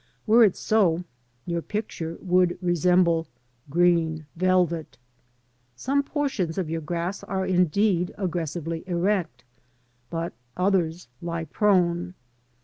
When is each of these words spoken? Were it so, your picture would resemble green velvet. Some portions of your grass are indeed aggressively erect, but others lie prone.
Were 0.25 0.43
it 0.43 0.55
so, 0.55 1.03
your 1.45 1.61
picture 1.61 2.17
would 2.21 2.57
resemble 2.59 3.27
green 3.69 4.25
velvet. 4.35 4.97
Some 5.75 6.01
portions 6.01 6.57
of 6.57 6.71
your 6.71 6.81
grass 6.81 7.23
are 7.25 7.45
indeed 7.45 8.11
aggressively 8.17 8.83
erect, 8.87 9.43
but 10.09 10.33
others 10.57 11.07
lie 11.21 11.45
prone. 11.45 12.15